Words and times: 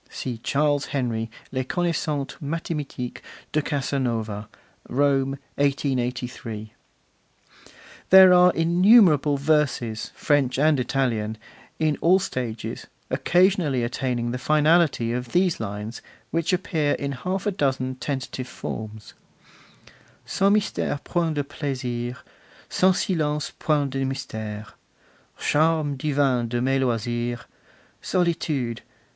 [See 0.09 0.39
Charles 0.39 0.85
Henry, 0.85 1.29
Les 1.51 1.63
Connaissances 1.63 2.35
Mathimatiques 2.41 3.21
de 3.51 3.61
Casanova. 3.61 4.47
Rome, 4.89 5.37
1883.] 5.59 6.73
There 8.09 8.33
are 8.33 8.51
innumerable 8.53 9.37
verses, 9.37 10.11
French 10.15 10.57
and 10.57 10.79
Italian, 10.79 11.37
in 11.77 11.99
all 12.01 12.17
stages, 12.17 12.87
occasionally 13.11 13.83
attaining 13.83 14.31
the 14.31 14.39
finality 14.39 15.13
of 15.13 15.33
these 15.33 15.59
lines, 15.59 16.01
which 16.31 16.51
appear 16.51 16.93
in 16.93 17.11
half 17.11 17.45
a 17.45 17.51
dozen 17.51 17.93
tentative 17.93 18.47
forms: 18.47 19.13
'Sans 20.25 20.51
mystere 20.51 20.99
point 21.03 21.35
de 21.35 21.43
plaisirs, 21.43 22.17
Sans 22.69 22.99
silence 23.05 23.51
point 23.59 23.91
de 23.91 24.03
mystere. 24.03 24.65
Charme 25.37 25.95
divin 25.95 26.47
de 26.47 26.59
mes 26.59 26.79
loisirs, 26.79 27.45
Solitude! 28.01 28.81